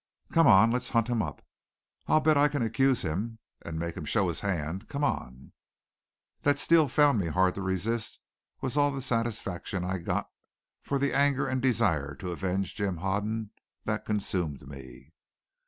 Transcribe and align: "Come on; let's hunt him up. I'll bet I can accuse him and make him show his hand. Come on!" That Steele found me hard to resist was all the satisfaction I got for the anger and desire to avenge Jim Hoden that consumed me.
"Come 0.31 0.47
on; 0.47 0.71
let's 0.71 0.89
hunt 0.89 1.09
him 1.09 1.21
up. 1.21 1.45
I'll 2.07 2.21
bet 2.21 2.35
I 2.35 2.47
can 2.47 2.63
accuse 2.63 3.03
him 3.03 3.37
and 3.61 3.77
make 3.77 3.95
him 3.95 4.03
show 4.03 4.29
his 4.29 4.39
hand. 4.39 4.87
Come 4.87 5.03
on!" 5.03 5.51
That 6.41 6.57
Steele 6.57 6.87
found 6.87 7.19
me 7.19 7.27
hard 7.27 7.53
to 7.53 7.61
resist 7.61 8.19
was 8.61 8.75
all 8.75 8.89
the 8.91 9.03
satisfaction 9.03 9.83
I 9.83 9.99
got 9.99 10.27
for 10.81 10.97
the 10.97 11.13
anger 11.13 11.47
and 11.47 11.61
desire 11.61 12.15
to 12.15 12.31
avenge 12.31 12.73
Jim 12.73 12.97
Hoden 12.97 13.51
that 13.83 14.07
consumed 14.07 14.67
me. 14.67 15.11